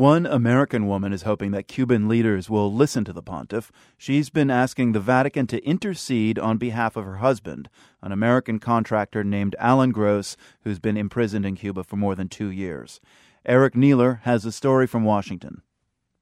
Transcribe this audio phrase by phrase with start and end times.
[0.00, 3.70] One American woman is hoping that Cuban leaders will listen to the pontiff.
[3.98, 7.68] She's been asking the Vatican to intercede on behalf of her husband,
[8.00, 12.50] an American contractor named Alan Gross, who's been imprisoned in Cuba for more than two
[12.50, 12.98] years.
[13.44, 15.60] Eric Niiler has a story from Washington.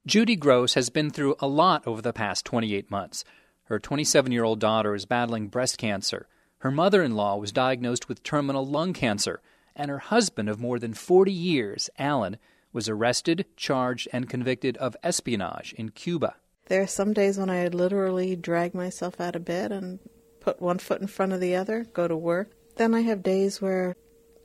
[0.04, 3.22] Judy Gross has been through a lot over the past 28 months.
[3.66, 6.26] Her 27 year old daughter is battling breast cancer.
[6.62, 9.40] Her mother in law was diagnosed with terminal lung cancer,
[9.76, 12.38] and her husband of more than 40 years, Alan,
[12.78, 16.36] was arrested, charged, and convicted of espionage in Cuba.
[16.66, 19.98] There are some days when I literally drag myself out of bed and
[20.38, 22.52] put one foot in front of the other, go to work.
[22.76, 23.96] Then I have days where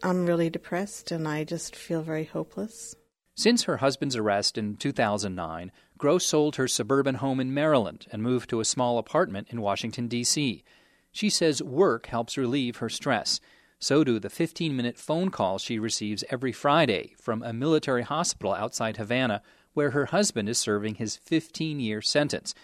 [0.02, 2.96] I'm really depressed and I just feel very hopeless.
[3.36, 8.50] Since her husband's arrest in 2009, Gross sold her suburban home in Maryland and moved
[8.50, 10.64] to a small apartment in Washington, D.C.
[11.12, 13.40] She says work helps relieve her stress.
[13.84, 18.54] So do the 15 minute phone calls she receives every Friday from a military hospital
[18.54, 19.42] outside Havana
[19.74, 22.56] where her husband is serving his 15 year sentence.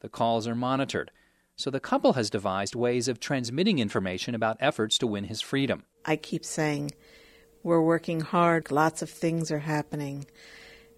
[0.00, 1.10] The calls are monitored,
[1.56, 5.84] so the couple has devised ways of transmitting information about efforts to win his freedom.
[6.04, 6.90] I keep saying,
[7.62, 10.26] We're working hard, lots of things are happening.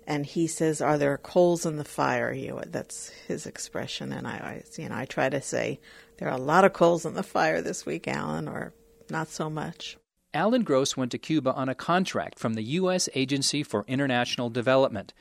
[0.05, 4.27] And he says, "Are there coals in the fire?" You know, that's his expression, and
[4.27, 5.79] I, I, you know, I try to say,
[6.17, 8.73] "There are a lot of coals in the fire this week, Alan," or
[9.11, 9.97] not so much.
[10.33, 13.09] Alan Gross went to Cuba on a contract from the U.S.
[13.15, 15.13] Agency for International Development.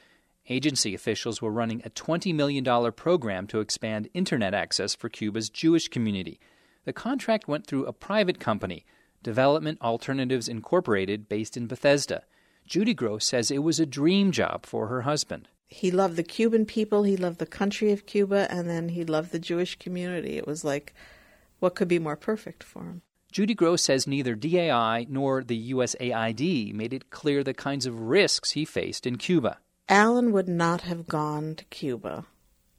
[0.49, 5.87] Agency officials were running a $20 million program to expand internet access for Cuba's Jewish
[5.87, 6.39] community.
[6.85, 8.85] The contract went through a private company,
[9.23, 12.23] Development Alternatives Incorporated, based in Bethesda.
[12.65, 15.47] Judy Gross says it was a dream job for her husband.
[15.67, 19.31] He loved the Cuban people, he loved the country of Cuba, and then he loved
[19.31, 20.37] the Jewish community.
[20.37, 20.93] It was like,
[21.59, 23.01] what could be more perfect for him?
[23.31, 28.51] Judy Gross says neither DAI nor the USAID made it clear the kinds of risks
[28.51, 29.59] he faced in Cuba.
[29.87, 32.25] Alan would not have gone to Cuba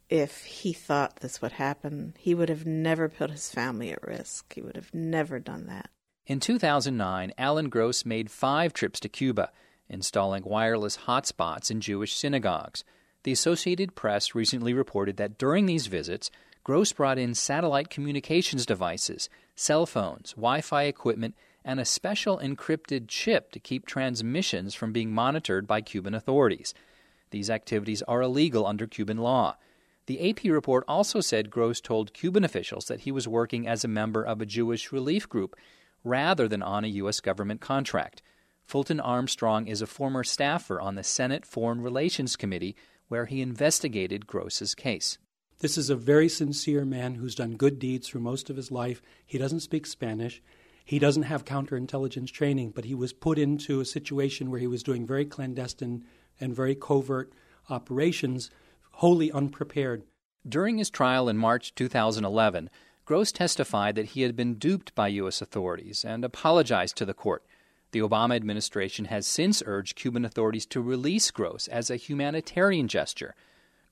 [0.09, 2.15] if he thought this would happen.
[2.19, 4.53] He would have never put his family at risk.
[4.55, 5.89] He would have never done that.
[6.27, 9.50] In 2009, Alan Gross made five trips to Cuba,
[9.89, 12.84] installing wireless hotspots in Jewish synagogues.
[13.22, 16.31] The Associated Press recently reported that during these visits,
[16.70, 23.08] Gross brought in satellite communications devices, cell phones, Wi Fi equipment, and a special encrypted
[23.08, 26.72] chip to keep transmissions from being monitored by Cuban authorities.
[27.32, 29.56] These activities are illegal under Cuban law.
[30.06, 33.88] The AP report also said Gross told Cuban officials that he was working as a
[33.88, 35.56] member of a Jewish relief group
[36.04, 37.19] rather than on a U.S.
[37.19, 38.22] government contract.
[38.62, 42.76] Fulton Armstrong is a former staffer on the Senate Foreign Relations Committee
[43.09, 45.19] where he investigated Gross's case.
[45.60, 49.03] This is a very sincere man who's done good deeds through most of his life.
[49.26, 50.43] He doesn't speak Spanish.
[50.87, 54.82] He doesn't have counterintelligence training, but he was put into a situation where he was
[54.82, 56.04] doing very clandestine
[56.41, 57.34] and very covert
[57.69, 58.50] operations,
[58.93, 60.03] wholly unprepared.
[60.48, 62.71] During his trial in March 2011,
[63.04, 65.42] Gross testified that he had been duped by U.S.
[65.42, 67.44] authorities and apologized to the court.
[67.92, 73.34] The Obama administration has since urged Cuban authorities to release Gross as a humanitarian gesture.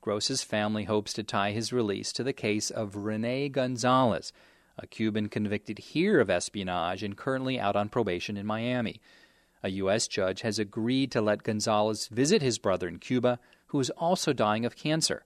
[0.01, 4.31] Gross's family hopes to tie his release to the case of Rene Gonzalez,
[4.77, 9.01] a Cuban convicted here of espionage and currently out on probation in Miami.
[9.61, 10.07] A U.S.
[10.07, 14.65] judge has agreed to let Gonzalez visit his brother in Cuba, who is also dying
[14.65, 15.23] of cancer.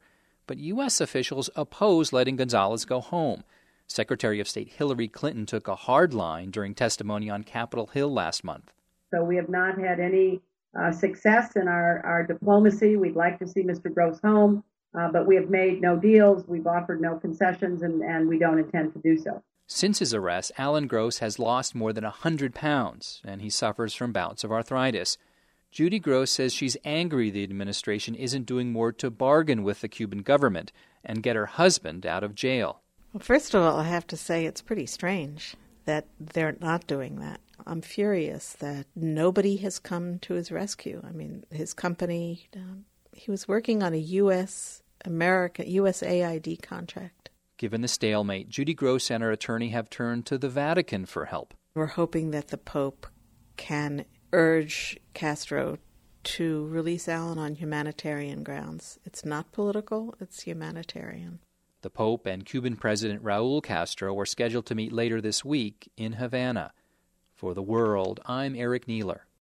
[0.48, 1.00] But U.S.
[1.00, 3.44] officials oppose letting Gonzalez go home.
[3.86, 8.44] Secretary of State Hillary Clinton took a hard line during testimony on Capitol Hill last
[8.44, 8.74] month.
[9.14, 10.42] So we have not had any
[10.80, 12.96] uh, success in our, our diplomacy.
[12.96, 13.94] We'd like to see Mr.
[13.94, 14.64] Gross home,
[14.98, 16.48] uh, but we have made no deals.
[16.48, 19.44] We've offered no concessions, and, and we don't intend to do so.
[19.68, 24.12] Since his arrest, Alan Gross has lost more than 100 pounds, and he suffers from
[24.12, 25.18] bouts of arthritis.
[25.72, 30.22] Judy Gross says she's angry the administration isn't doing more to bargain with the Cuban
[30.22, 30.72] government
[31.04, 32.82] and get her husband out of jail.
[33.12, 35.56] Well, first of all, I have to say it's pretty strange
[35.86, 37.40] that they're not doing that.
[37.66, 41.02] I'm furious that nobody has come to his rescue.
[41.08, 44.82] I mean, his company, um, he was working on a U.S.
[45.06, 47.30] America USAID contract.
[47.58, 51.54] Given the stalemate, Judy Gross and her attorney have turned to the Vatican for help.
[51.76, 53.08] We're hoping that the Pope
[53.56, 55.78] can urge Castro
[56.24, 59.00] to release Alan on humanitarian grounds.
[59.06, 61.40] It's not political, it's humanitarian.
[61.84, 66.14] The Pope and Cuban President Raul Castro are scheduled to meet later this week in
[66.14, 66.72] Havana.
[67.34, 69.24] For the World, I'm Eric Niiler.